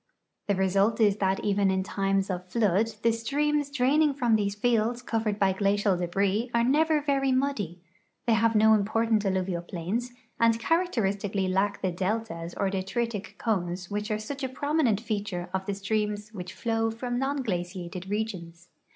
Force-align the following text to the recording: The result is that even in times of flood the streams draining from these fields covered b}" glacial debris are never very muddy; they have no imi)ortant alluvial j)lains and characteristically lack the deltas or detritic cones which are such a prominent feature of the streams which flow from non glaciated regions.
The 0.47 0.55
result 0.55 0.99
is 0.99 1.17
that 1.17 1.41
even 1.45 1.69
in 1.69 1.83
times 1.83 2.31
of 2.31 2.47
flood 2.49 2.87
the 3.03 3.11
streams 3.13 3.69
draining 3.69 4.15
from 4.15 4.35
these 4.35 4.55
fields 4.55 5.03
covered 5.03 5.39
b}" 5.39 5.53
glacial 5.53 5.95
debris 5.95 6.49
are 6.55 6.63
never 6.63 7.01
very 7.03 7.31
muddy; 7.31 7.79
they 8.25 8.33
have 8.33 8.55
no 8.55 8.71
imi)ortant 8.75 9.23
alluvial 9.27 9.61
j)lains 9.61 10.09
and 10.39 10.59
characteristically 10.59 11.47
lack 11.47 11.83
the 11.83 11.91
deltas 11.91 12.55
or 12.55 12.71
detritic 12.71 13.37
cones 13.37 13.91
which 13.91 14.09
are 14.09 14.17
such 14.17 14.43
a 14.43 14.49
prominent 14.49 14.99
feature 14.99 15.51
of 15.53 15.67
the 15.67 15.75
streams 15.75 16.29
which 16.33 16.51
flow 16.55 16.89
from 16.89 17.19
non 17.19 17.43
glaciated 17.43 18.09
regions. 18.09 18.69